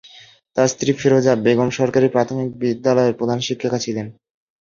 [0.55, 4.07] তার স্ত্রী ফিরোজা বেগম সরকারি প্রাথমিক বিদ্যালয়ের প্রধান শিক্ষিকা ছিলেন।